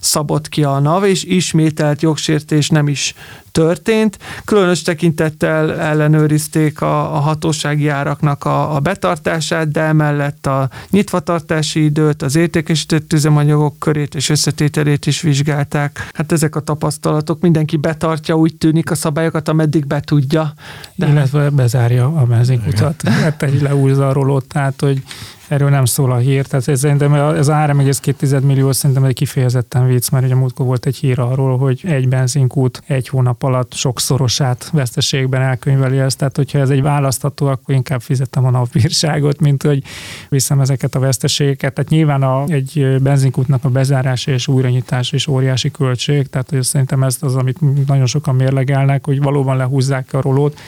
[0.00, 3.14] szabott ki a NAV, és ismételt jogsértés nem is
[3.60, 4.18] történt.
[4.44, 12.22] Különös tekintettel ellenőrizték a, a hatósági áraknak a, a betartását, de emellett a nyitvatartási időt,
[12.22, 16.08] az értékesített üzemanyagok körét és összetételét is vizsgálták.
[16.12, 20.52] Hát ezek a tapasztalatok, mindenki betartja, úgy tűnik a szabályokat, ameddig be tudja.
[20.94, 21.06] De...
[21.08, 25.02] Illetve bezárja a benzinkutat, hát egy leúzza a rolót, tehát hogy
[25.50, 26.46] erről nem szól a hír.
[26.46, 30.86] Tehát ez, szerintem ez a 3,2 millió szerintem egy kifejezetten vicc, mert ugye múltkor volt
[30.86, 36.18] egy hír arról, hogy egy benzinkút egy hónap alatt sokszorosát veszteségben elkönyveli ezt.
[36.18, 39.82] Tehát, hogyha ez egy választható, akkor inkább fizettem a napbírságot, mint hogy
[40.28, 41.74] viszem ezeket a veszteségeket.
[41.74, 47.02] Tehát nyilván a, egy benzinkútnak a bezárása és újranyitása is óriási költség, tehát hogy szerintem
[47.02, 50.58] ez az, amit nagyon sokan mérlegelnek, hogy valóban lehúzzák a rolót,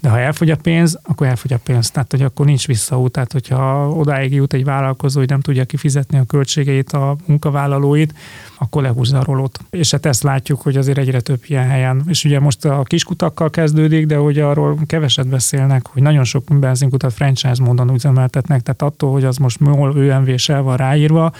[0.00, 1.90] de ha elfogy a pénz, akkor elfogy a pénz.
[1.90, 3.12] Tehát, hogy akkor nincs visszaút.
[3.12, 8.14] Tehát, hogyha odáig jut egy vállalkozó, hogy nem tudja kifizetni a költségeit, a munkavállalóit,
[8.58, 9.58] akkor lehúzza a rolót.
[9.70, 12.02] És hát ezt látjuk, hogy azért egyre több ilyen helyen.
[12.08, 17.12] És ugye most a kiskutakkal kezdődik, de hogy arról keveset beszélnek, hogy nagyon sok benzinkutat
[17.12, 21.32] franchise módon üzemeltetnek, tehát attól, hogy az most MOL ÖMV-sel van ráírva,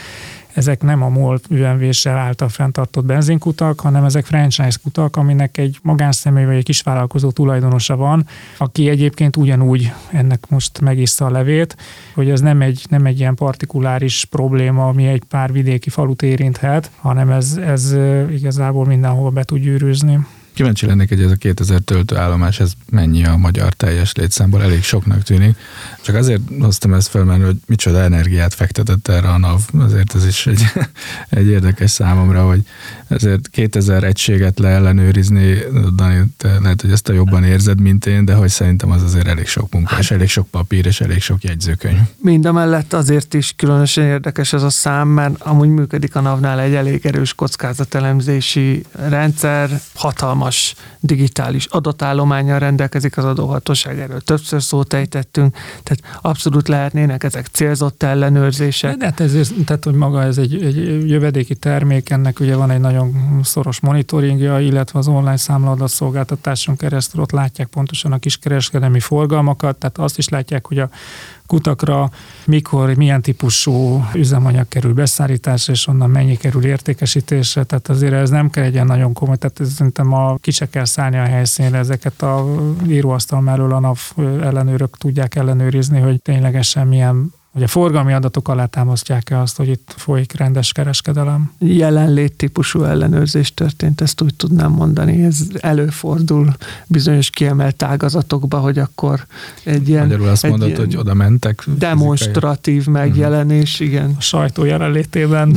[0.57, 6.45] ezek nem a MOL UMV-sel által fenntartott benzinkutak, hanem ezek franchise kutak, aminek egy magánszemély
[6.45, 8.27] vagy egy kisvállalkozó tulajdonosa van,
[8.59, 11.77] aki egyébként ugyanúgy ennek most megissza a levét,
[12.15, 16.91] hogy ez nem egy, nem egy ilyen partikuláris probléma, ami egy pár vidéki falut érinthet,
[16.97, 17.97] hanem ez, ez
[18.31, 20.19] igazából mindenhol be tud gyűrűzni.
[20.57, 25.23] Kíváncsi lennék, hogy ez a 2000 töltőállomás, ez mennyi a magyar teljes létszámból, elég soknak
[25.23, 25.57] tűnik.
[26.03, 30.27] Csak azért hoztam ezt fel, mert hogy micsoda energiát fektetett erre a NAV, azért ez
[30.27, 30.63] is egy,
[31.29, 32.61] egy érdekes számomra, hogy
[33.09, 35.59] ezért 2000 egységet leellenőrizni,
[35.97, 39.27] Dani, te lehet, hogy ezt a jobban érzed, mint én, de hogy szerintem az azért
[39.27, 41.99] elég sok munka, és elég sok papír, és elég sok jegyzőkönyv.
[42.17, 46.61] Mind a mellett azért is különösen érdekes ez a szám, mert amúgy működik a NAV-nál
[46.61, 54.93] egy elég erős kockázatelemzési rendszer, hatalmas hatalmas digitális adatállományjal rendelkezik az adóhatóság, erről többször szót
[54.93, 58.97] ejtettünk, tehát abszolút lehetnének ezek célzott ellenőrzések.
[58.97, 62.81] De hát ez, tehát, hogy maga ez egy, egy jövedéki termék, ennek ugye van egy
[62.81, 69.77] nagyon szoros monitoringja, illetve az online számladat szolgáltatáson keresztül ott látják pontosan a kiskereskedelmi forgalmakat,
[69.77, 70.89] tehát azt is látják, hogy a
[71.47, 72.11] kutakra,
[72.47, 78.51] mikor, milyen típusú üzemanyag kerül beszállításra, és onnan mennyi kerül értékesítésre, tehát azért ez nem
[78.51, 82.23] kell egy ilyen nagyon komoly, tehát ez szerintem a kise kell szállni a helyszínre, ezeket
[82.23, 82.45] a
[82.87, 83.99] íróasztal mellől a NAV
[84.43, 89.95] ellenőrök tudják ellenőrizni, hogy ténylegesen milyen hogy a forgalmi adatok alá támasztják-e azt, hogy itt
[89.97, 91.53] folyik rendes kereskedelem?
[91.59, 95.25] Jelenlét típusú ellenőrzés történt, ezt úgy tudnám mondani.
[95.25, 99.27] Ez előfordul bizonyos kiemelt ágazatokba, hogy akkor
[99.65, 100.03] egy ilyen...
[100.03, 101.63] Magyarul azt mondod, hogy oda mentek?
[101.79, 103.03] Demonstratív fizikai.
[103.03, 103.89] megjelenés, uh-huh.
[103.89, 104.15] igen.
[104.19, 105.57] A sajtó jelenlétében.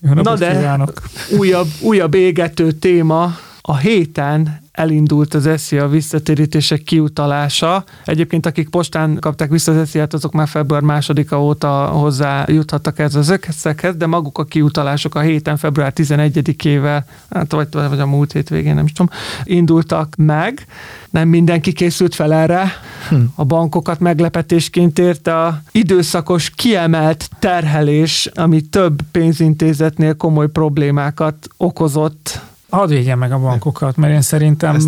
[0.00, 1.02] Na de kívánok.
[1.38, 7.84] újabb, újabb égető téma, a héten elindult az SZIA visszatérítések kiutalása.
[8.04, 13.14] Egyébként akik postán kapták vissza az SZIA-t, azok már február másodika óta hozzá juthattak ez
[13.14, 18.32] az összeghez, de maguk a kiutalások a héten február 11-ével, hát vagy, vagy a múlt
[18.32, 19.12] hétvégén, nem is tudom,
[19.44, 20.66] indultak meg.
[21.10, 22.72] Nem mindenki készült fel erre.
[23.08, 23.16] Hm.
[23.34, 32.40] A bankokat meglepetésként érte a időszakos kiemelt terhelés, ami több pénzintézetnél komoly problémákat okozott
[32.74, 34.78] hadd védjen meg a bankokat, mert én szerintem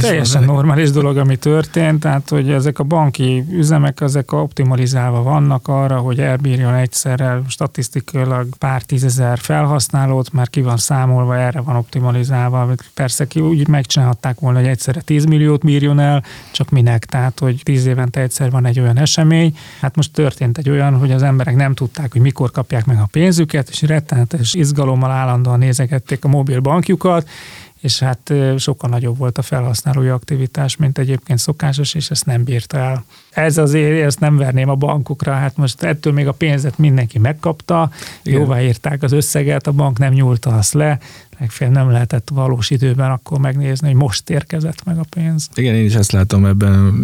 [0.00, 5.98] teljesen normális dolog, ami történt, tehát hogy ezek a banki üzemek, ezek optimalizálva vannak arra,
[5.98, 12.68] hogy elbírjon egyszerre statisztikailag pár tízezer felhasználót, már ki van számolva, erre van optimalizálva.
[12.94, 17.60] Persze ki úgy megcsinálhatták volna, hogy egyszerre 10 milliót bírjon el, csak minek, tehát hogy
[17.62, 19.56] 10 évente egyszer van egy olyan esemény.
[19.80, 23.08] Hát most történt egy olyan, hogy az emberek nem tudták, hogy mikor kapják meg a
[23.10, 27.23] pénzüket, és rettenetes izgalommal állandóan nézegették a mobil bankjukat,
[27.84, 32.78] és hát sokkal nagyobb volt a felhasználói aktivitás, mint egyébként szokásos, és ezt nem bírta
[32.78, 33.04] el.
[33.30, 37.90] Ez azért, ezt nem verném a bankokra, hát most ettől még a pénzet mindenki megkapta,
[38.22, 38.40] Igen.
[38.40, 40.98] jóvá írták az összeget, a bank nem nyúlta azt le,
[41.38, 45.48] legfeljebb nem lehetett valós időben akkor megnézni, hogy most érkezett meg a pénz.
[45.54, 46.94] Igen, én is ezt látom ebben.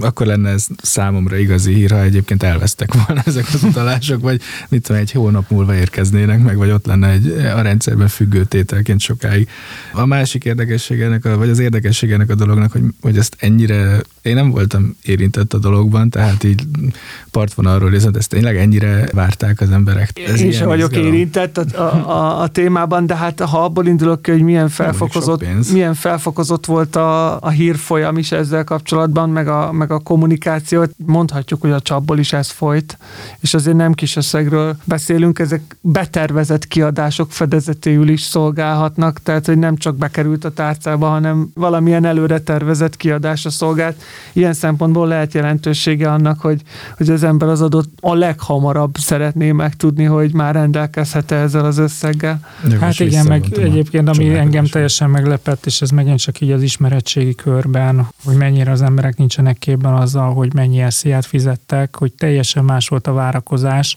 [0.00, 4.82] Akkor lenne ez számomra igazi hír, ha egyébként elvesztek volna ezek az utalások, vagy mit
[4.82, 9.48] tudom, egy hónap múlva érkeznének meg, vagy ott lenne egy a rendszerben függő tételként sokáig.
[9.92, 14.00] A másik érdekesség ennek, a, vagy az érdekesség ennek a dolognak, hogy, hogy ezt ennyire,
[14.22, 16.62] én nem voltam érintett a dologban, tehát így
[17.30, 20.20] partvonalról viszont ezt tényleg ennyire várták az emberek.
[20.26, 21.12] Ez én sem vagyok izgalom.
[21.12, 26.66] érintett a, a, a, témában, de hát ha abból indulok hogy milyen felfokozott, milyen felfokozott
[26.66, 31.80] volt a, a hírfolyam is ezzel kapcsolatban, meg a, meg a kommunikáció, mondhatjuk, hogy a
[31.80, 32.98] csapból is ez folyt,
[33.40, 39.76] és azért nem kis összegről beszélünk, ezek betervezett kiadások fedezetéül is szolgálhatnak, tehát hogy nem
[39.76, 44.02] csak bekerült a tárcába, hanem valamilyen előre tervezett kiadásra szolgált.
[44.32, 46.62] Ilyen szempontból lehet jelentősége annak, hogy,
[46.96, 52.40] hogy az ember az adott a leghamarabb szeretné megtudni, hogy már rendelkezhet-e ezzel az összeggel.
[52.62, 56.62] Jogos hát igen, meg egyébként ami engem teljesen meglepett, és ez megint csak így az
[56.62, 62.64] ismeretségi körben, hogy mennyire az emberek nincsenek képben azzal, hogy mennyi esziát fizettek, hogy teljesen
[62.64, 63.96] más volt a várakozás,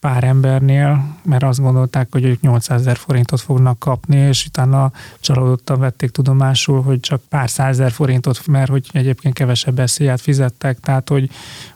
[0.00, 5.80] pár embernél, mert azt gondolták, hogy ők 800 ezer forintot fognak kapni, és utána csalódottan
[5.80, 11.30] vették tudomásul, hogy csak pár százezer forintot, mert hogy egyébként kevesebb eszélyát fizettek, tehát hogy,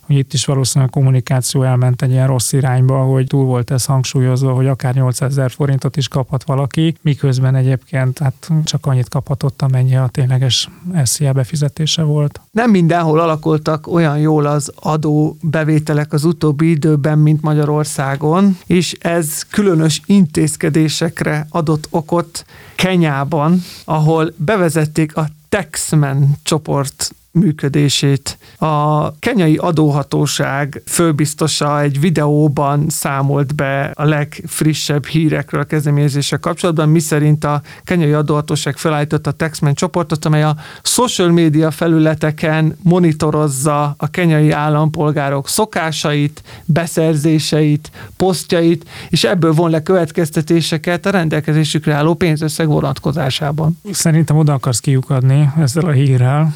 [0.06, 3.84] hogy itt is valószínűleg a kommunikáció elment egy ilyen rossz irányba, hogy túl volt ez
[3.84, 9.62] hangsúlyozva, hogy akár 800 ezer forintot is kaphat valaki, miközben egyébként hát csak annyit kaphatott,
[9.62, 10.68] amennyi a tényleges
[11.04, 12.40] SZIA befizetése volt.
[12.50, 19.42] Nem mindenhol alakultak olyan jól az adó bevételek az utóbbi időben, mint Magyarországon, és ez
[19.50, 28.38] különös intézkedésekre adott okot Kenyában, ahol bevezették a Texman csoport működését.
[28.58, 37.44] A kenyai adóhatóság főbiztosa egy videóban számolt be a legfrissebb hírekről a kezdeményezéssel kapcsolatban, miszerint
[37.44, 44.50] a kenyai adóhatóság felállította a Texman csoportot, amely a social média felületeken monitorozza a kenyai
[44.50, 53.78] állampolgárok szokásait, beszerzéseit, posztjait, és ebből von le következtetéseket a rendelkezésükre álló pénzösszeg vonatkozásában.
[53.92, 56.54] Szerintem oda akarsz kiukadni ezzel a hírrel,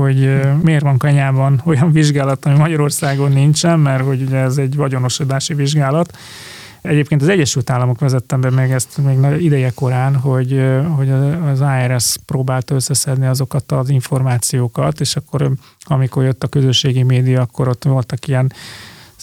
[0.00, 5.54] hogy miért van kanyában olyan vizsgálat, ami Magyarországon nincsen, mert hogy ugye ez egy vagyonosodási
[5.54, 6.16] vizsgálat.
[6.82, 10.64] Egyébként az Egyesült Államok vezettem be még ezt még ideje korán, hogy,
[10.96, 11.10] hogy
[11.50, 15.50] az ARS próbált összeszedni azokat az információkat, és akkor
[15.84, 18.52] amikor jött a közösségi média, akkor ott voltak ilyen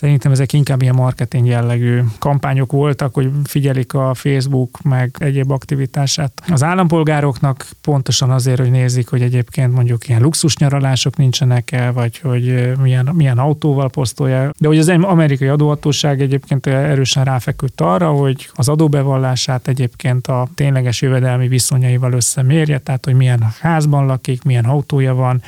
[0.01, 6.31] Szerintem ezek inkább ilyen marketing jellegű kampányok voltak, hogy figyelik a Facebook meg egyéb aktivitását.
[6.47, 12.19] Az állampolgároknak pontosan azért, hogy nézik, hogy egyébként mondjuk ilyen luxus nyaralások nincsenek el, vagy
[12.19, 14.51] hogy milyen, milyen autóval posztolja.
[14.57, 21.01] De hogy az amerikai adóhatóság egyébként erősen ráfeküdt arra, hogy az adóbevallását egyébként a tényleges
[21.01, 25.41] jövedelmi viszonyaival összemérje, tehát hogy milyen házban lakik, milyen autója van,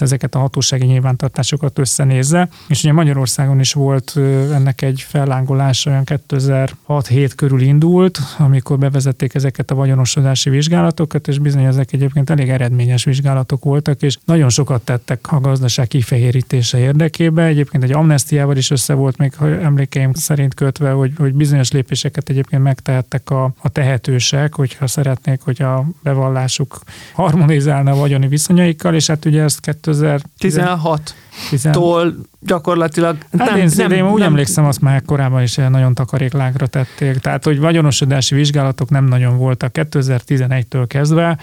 [0.00, 2.48] ezeket a hatósági nyilvántartásokat összenézze.
[2.68, 4.16] És ugye Magyarországon is volt
[4.52, 11.64] ennek egy fellángolás, olyan 2006-7 körül indult, amikor bevezették ezeket a vagyonosodási vizsgálatokat, és bizony
[11.64, 17.46] ezek egyébként elég eredményes vizsgálatok voltak, és nagyon sokat tettek a gazdaság kifehérítése érdekében.
[17.46, 22.28] Egyébként egy amnestiával is össze volt még ha emlékeim szerint kötve, hogy, hogy bizonyos lépéseket
[22.28, 26.80] egyébként megtehettek a, a tehetősek, hogyha szeretnék, hogy a bevallásuk
[27.12, 34.10] harmonizálna a vagyoni viszonyaikkal, és hát ugye ezt 2016-tól gyakorlatilag hát nem, én, nem, én
[34.10, 37.18] úgy nem, emlékszem, azt már korábban is nagyon takaréklágra tették.
[37.18, 41.38] Tehát, hogy vagyonosodási vizsgálatok nem nagyon voltak 2011-től kezdve,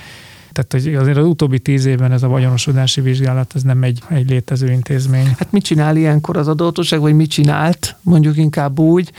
[0.53, 4.29] tehát hogy azért az utóbbi tíz évben ez a vagyonosodási vizsgálat, ez nem egy, egy
[4.29, 5.25] létező intézmény.
[5.25, 9.11] Hát mit csinál ilyenkor az adóhatóság, vagy mit csinált, mondjuk inkább úgy.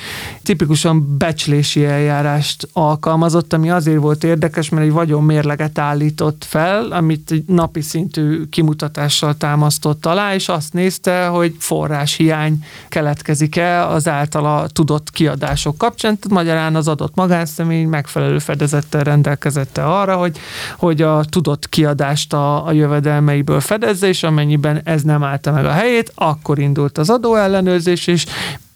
[0.42, 7.44] Tipikusan becslési eljárást alkalmazott, ami azért volt érdekes, mert egy vagyonmérleget állított fel, amit egy
[7.46, 15.78] napi szintű kimutatással támasztott alá, és azt nézte, hogy forráshiány keletkezik-e az általa tudott kiadások
[15.78, 20.38] kapcsán, tehát magyarán az adott magánszemély megfelelő fedezettel rendelkezette arra, hogy,
[20.76, 25.70] hogy a tudott kiadást a, a jövedelmeiből fedezze, és amennyiben ez nem állta meg a
[25.70, 28.26] helyét, akkor indult az adóellenőrzés, és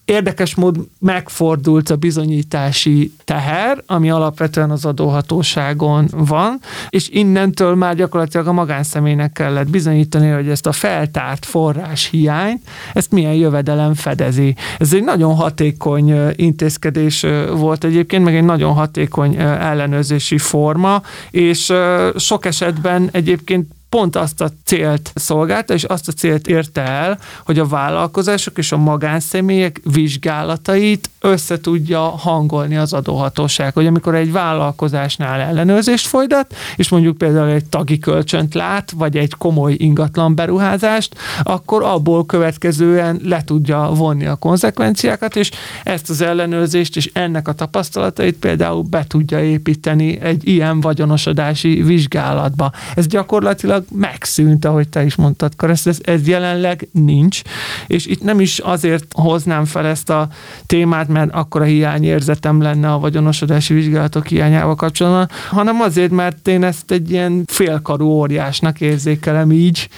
[0.09, 8.47] érdekes mód megfordult a bizonyítási teher, ami alapvetően az adóhatóságon van, és innentől már gyakorlatilag
[8.47, 14.55] a magánszemélynek kellett bizonyítani, hogy ezt a feltárt forrás hiányt, ezt milyen jövedelem fedezi.
[14.79, 21.73] Ez egy nagyon hatékony intézkedés volt egyébként, meg egy nagyon hatékony ellenőrzési forma, és
[22.17, 27.59] sok esetben egyébként pont azt a célt szolgálta, és azt a célt érte el, hogy
[27.59, 33.75] a vállalkozások és a magánszemélyek vizsgálatait össze tudja hangolni az adóhatóság.
[33.75, 39.35] Hogy amikor egy vállalkozásnál ellenőrzést folytat, és mondjuk például egy tagi kölcsönt lát, vagy egy
[39.39, 45.51] komoly ingatlan beruházást, akkor abból következően le tudja vonni a konzekvenciákat, és
[45.85, 52.73] ezt az ellenőrzést és ennek a tapasztalatait például be tudja építeni egy ilyen vagyonosodási vizsgálatba.
[52.95, 57.43] Ez gyakorlatilag megszűnt, ahogy te is mondtad, Karesz, ez, ez jelenleg nincs,
[57.87, 60.29] és itt nem is azért hoznám fel ezt a
[60.67, 66.65] témát, mert akkor a hiányérzetem lenne a vagyonosodási vizsgálatok hiányával kapcsolatban, hanem azért, mert én
[66.65, 69.89] ezt egy ilyen félkarú óriásnak érzékelem így,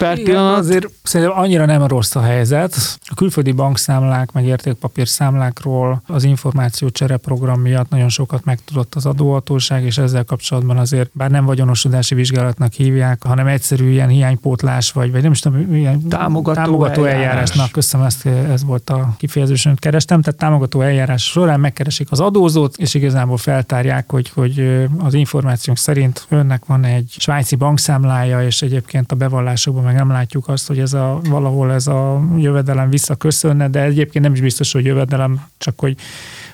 [0.00, 0.58] per Igen, pillanat.
[0.58, 2.76] Azért szerintem annyira nem rossz a helyzet.
[3.00, 9.84] A külföldi bankszámlák, meg értékpapír számlákról az információcsere program miatt nagyon sokat megtudott az adóhatóság,
[9.84, 15.22] és ezzel kapcsolatban azért, bár nem vagyonosodási vizsgálatnak hívják, hanem egyszerű ilyen hiánypótlás, vagy, vagy
[15.22, 17.24] nem is tudom, ilyen Támogató támogató eljárás.
[17.24, 22.20] eljárásnak, köszönöm, ezt, ez volt a kifejezés, amit kerestem, tehát támogató eljárás során megkeresik az
[22.20, 28.62] adózót, és igazából feltárják, hogy, hogy az információnk szerint önnek van egy svájci bankszámlája, és
[28.62, 33.68] egyébként a bevallásokban meg nem látjuk azt, hogy ez a, valahol ez a jövedelem visszaköszönne,
[33.68, 35.96] de egyébként nem is biztos, hogy jövedelem, csak hogy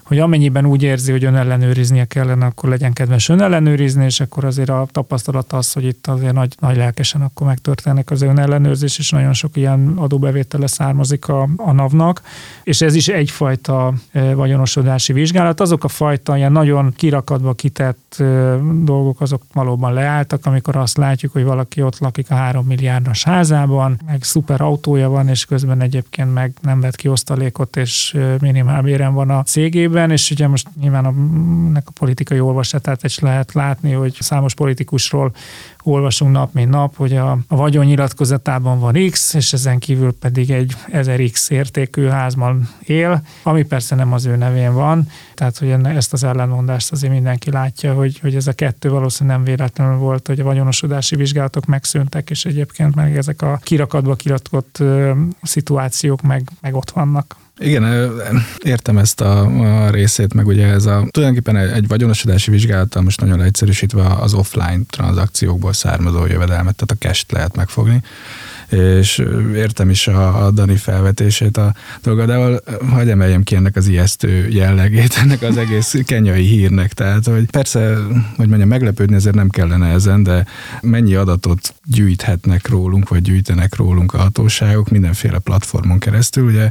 [0.06, 4.44] hogy amennyiben úgy érzi, hogy ön ellenőriznie kellene, akkor legyen kedves ön ellenőrizni, és akkor
[4.44, 8.98] azért a tapasztalat az, hogy itt azért nagy, nagy lelkesen akkor megtörténik az ön ellenőrzés,
[8.98, 12.22] és nagyon sok ilyen adóbevétele származik a, a NAV-nak,
[12.64, 15.60] és ez is egyfajta e, vagyonosodási vizsgálat.
[15.60, 18.24] Azok a fajta ilyen nagyon kirakatba kitett e,
[18.82, 24.00] dolgok, azok valóban leálltak, amikor azt látjuk, hogy valaki ott lakik a három milliárdos házában,
[24.06, 29.14] meg szuper autója van, és közben egyébként meg nem vett ki osztalékot, és e, minimálbéren
[29.14, 31.12] van a cégében, és ugye most nyilván a,
[31.68, 35.32] ennek a politikai olvasatát is lehet látni, hogy számos politikusról
[35.82, 40.76] olvasunk nap, mint nap, hogy a, a vagyonnyilatkozatában van X, és ezen kívül pedig egy
[40.92, 46.24] 1000X értékű házban él, ami persze nem az ő nevén van, tehát hogy ezt az
[46.24, 50.44] ellenmondást azért mindenki látja, hogy, hogy ez a kettő valószínűleg nem véletlenül volt, hogy a
[50.44, 56.90] vagyonosodási vizsgálatok megszűntek, és egyébként meg ezek a kirakatba kirakott ö, szituációk meg, meg ott
[56.90, 57.36] vannak.
[57.58, 58.12] Igen,
[58.62, 59.40] értem ezt a,
[59.86, 64.34] a részét, meg ugye ez a tulajdonképpen egy, egy vagyonosodási vizsgálattal most nagyon leegyszerűsítve az
[64.34, 68.02] offline tranzakciókból származó jövedelmet, tehát a cash lehet megfogni
[68.70, 69.22] és
[69.54, 74.48] értem is a, a Dani felvetését a dolga, de hagyj emeljem ki ennek az ijesztő
[74.48, 77.96] jellegét, ennek az egész kenyai hírnek, tehát hogy persze,
[78.36, 80.46] hogy mondjam, meglepődni ezért nem kellene ezen, de
[80.80, 86.70] mennyi adatot gyűjthetnek rólunk, vagy gyűjtenek rólunk a hatóságok mindenféle platformon keresztül, ugye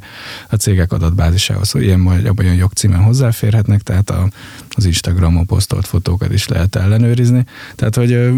[0.50, 4.30] a cégek adatbázisához, hogy ilyen majd olyan jogcímen hozzáférhetnek, tehát a,
[4.70, 8.34] az Instagramon posztolt fotókat is lehet ellenőrizni, tehát hogy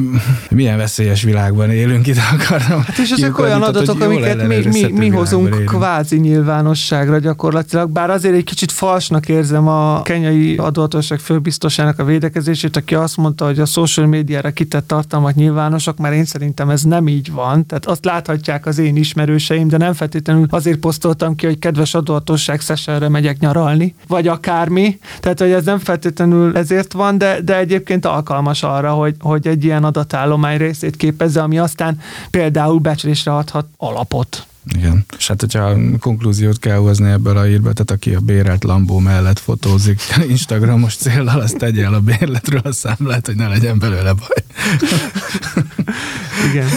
[0.49, 2.81] milyen veszélyes világban élünk, itt akartam.
[2.81, 5.69] Hát és ezek olyan adatok, amiket mi, mi, mi hozunk élünk.
[5.69, 12.75] kvázi nyilvánosságra gyakorlatilag, bár azért egy kicsit falsnak érzem a kenyai adóhatóság főbiztosának a védekezését,
[12.75, 17.07] aki azt mondta, hogy a social médiára kitett tartalmak nyilvánosak, mert én szerintem ez nem
[17.07, 21.59] így van, tehát azt láthatják az én ismerőseim, de nem feltétlenül azért posztoltam ki, hogy
[21.59, 27.41] kedves adóhatóság Szesselre megyek nyaralni, vagy akármi, tehát hogy ez nem feltétlenül ezért van, de,
[27.41, 31.99] de egyébként alkalmas arra, hogy, hogy egy ilyen adatállomány részét képezze, ami aztán
[32.31, 34.31] például becslésre adhat alapot.
[34.75, 35.05] Igen.
[35.17, 39.39] És hát, hogyha konklúziót kell hozni ebből a hírbe, tehát aki a bérelt Lambó mellett
[39.39, 44.43] fotózik Instagramos céllal, azt tegye el a bérletről a számlát, hogy ne legyen belőle baj.
[46.51, 46.67] Igen.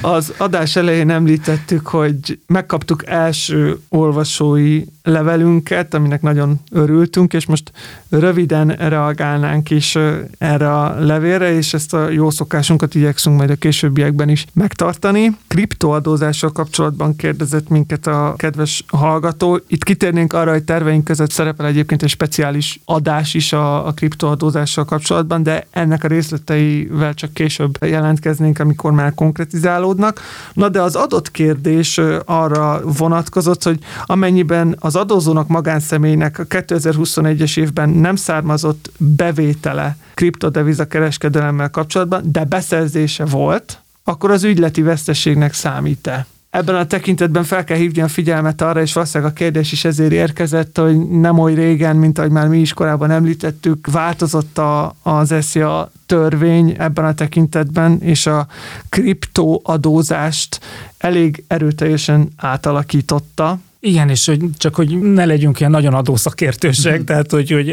[0.00, 7.72] Az adás elején említettük, hogy megkaptuk első olvasói levelünket, aminek nagyon örültünk, és most
[8.08, 9.98] röviden reagálnánk is
[10.38, 15.36] erre a levélre, és ezt a jó szokásunkat igyekszünk majd a későbbiekben is megtartani.
[15.48, 19.60] Kriptoadózással kapcsolatban kérdezett minket a kedves hallgató.
[19.66, 24.84] Itt kitérnénk arra, hogy terveink között szerepel egyébként egy speciális adás is a, a kriptoadózással
[24.84, 30.20] kapcsolatban, de ennek a részleteivel csak később jelentkeznénk, amikor már konkretizálódnak.
[30.52, 37.88] Na de az adott kérdés arra vonatkozott, hogy amennyiben az adózónak magánszemélynek a 2021-es évben
[37.88, 46.26] nem származott bevétele kriptodeviza kereskedelemmel kapcsolatban, de beszerzése volt, akkor az ügyleti veszteségnek számít-e?
[46.56, 50.12] Ebben a tekintetben fel kell hívni a figyelmet arra, és valószínűleg a kérdés is ezért
[50.12, 55.34] érkezett, hogy nem oly régen, mint ahogy már mi is korábban említettük, változott a, az
[55.40, 58.46] SZIA törvény ebben a tekintetben, és a
[58.88, 60.60] kriptoadózást
[60.98, 67.50] elég erőteljesen átalakította, Igen, és hogy csak hogy ne legyünk ilyen nagyon adószakértősek, tehát hogy,
[67.50, 67.70] hogy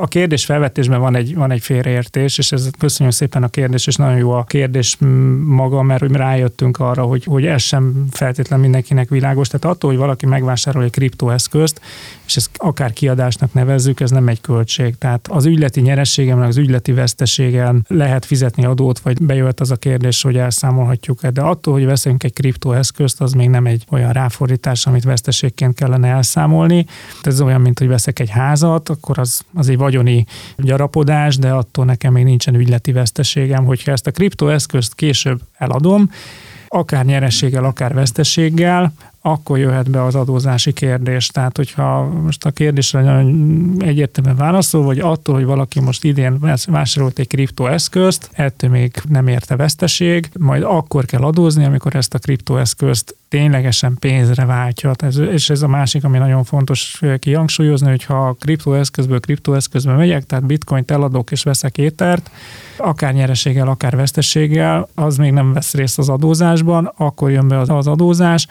[0.00, 3.96] a kérdés felvetésben van egy, van egy félreértés, és ez köszönjük szépen a kérdés, és
[3.96, 4.96] nagyon jó a kérdés
[5.44, 9.48] maga, mert hogy rájöttünk arra, hogy, hogy ez sem feltétlen mindenkinek világos.
[9.48, 11.80] Tehát attól, hogy valaki megvásárol egy kriptoeszközt,
[12.30, 14.98] és ezt akár kiadásnak nevezzük, ez nem egy költség.
[14.98, 20.22] Tehát az ügyleti nyerességem, az ügyleti veszteségen lehet fizetni adót, vagy bejöhet az a kérdés,
[20.22, 21.30] hogy elszámolhatjuk-e.
[21.30, 26.08] De attól, hogy veszünk egy kriptoeszközt, az még nem egy olyan ráfordítás, amit veszteségként kellene
[26.08, 26.86] elszámolni.
[27.22, 30.24] Ez olyan, mint hogy veszek egy házat, akkor az, az egy vagyoni
[30.56, 36.10] gyarapodás, de attól nekem még nincsen ügyleti veszteségem, hogyha ezt a kriptoeszközt később eladom,
[36.72, 38.92] akár nyerességgel, akár veszteséggel,
[39.22, 41.26] akkor jöhet be az adózási kérdés.
[41.26, 47.18] Tehát, hogyha most a kérdésre nagyon egyértelműen válaszol, vagy attól, hogy valaki most idén vásárolt
[47.18, 53.16] egy kriptoeszközt, ettől még nem érte veszteség, majd akkor kell adózni, amikor ezt a kriptoeszközt
[53.28, 54.92] ténylegesen pénzre váltja.
[55.32, 60.90] És ez a másik, ami nagyon fontos kihangsúlyozni, hogy ha kriptoeszközből kriptoeszközből megyek, tehát bitcoint
[60.90, 62.30] eladok és veszek étert,
[62.76, 67.86] akár nyereséggel, akár veszteséggel, az még nem vesz részt az adózásban, akkor jön be az
[67.86, 68.46] adózás,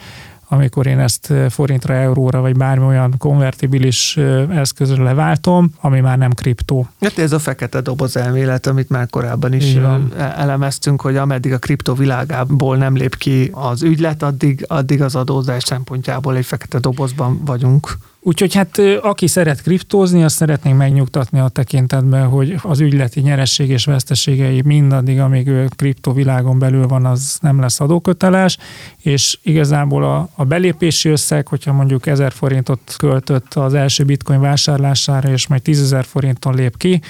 [0.51, 4.17] amikor én ezt forintra, euróra, vagy bármi olyan konvertibilis
[4.49, 6.87] eszközre leváltom, ami már nem kriptó.
[7.01, 11.57] Hát ez a fekete doboz elmélet, amit már korábban is e- elemeztünk, hogy ameddig a
[11.57, 17.41] kriptó világából nem lép ki az ügylet, addig, addig az adózás szempontjából egy fekete dobozban
[17.45, 17.97] vagyunk.
[18.21, 23.85] Úgyhogy hát aki szeret kriptózni, azt szeretnénk megnyugtatni a tekintetben, hogy az ügyleti nyeresség és
[23.85, 28.57] veszteségei mindaddig, amíg ő kriptovilágon belül van, az nem lesz adóköteles,
[28.97, 35.29] és igazából a, a belépési összeg, hogyha mondjuk 1000 forintot költött az első bitcoin vásárlására,
[35.29, 37.01] és majd 10 ezer forinton lép ki,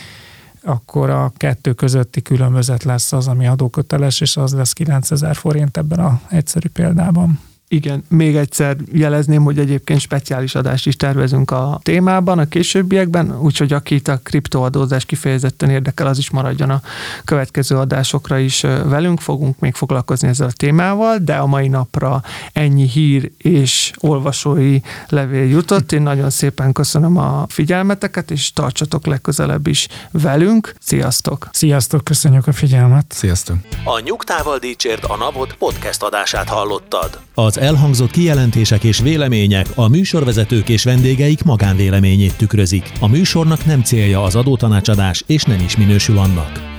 [0.63, 5.99] akkor a kettő közötti különbözet lesz az, ami adóköteles, és az lesz 9000 forint ebben
[5.99, 7.39] a egyszerű példában.
[7.71, 13.73] Igen, még egyszer jelezném, hogy egyébként speciális adást is tervezünk a témában a későbbiekben, úgyhogy
[13.73, 16.81] akit a kriptoadózás kifejezetten érdekel, az is maradjon a
[17.23, 22.87] következő adásokra is velünk, fogunk még foglalkozni ezzel a témával, de a mai napra ennyi
[22.87, 25.91] hír és olvasói levél jutott.
[25.91, 30.75] Én nagyon szépen köszönöm a figyelmeteket, és tartsatok legközelebb is velünk.
[30.79, 31.49] Sziasztok!
[31.51, 33.05] Sziasztok, köszönjük a figyelmet!
[33.09, 33.57] Sziasztok!
[33.83, 37.19] A Nyugtával Dícsért a Napot podcast adását hallottad.
[37.33, 42.91] Az elhangzott kijelentések és vélemények a műsorvezetők és vendégeik magánvéleményét tükrözik.
[42.99, 46.78] A műsornak nem célja az adótanácsadás, és nem is minősül annak.